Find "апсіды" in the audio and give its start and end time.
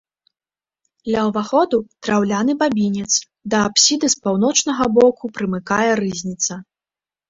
3.69-4.13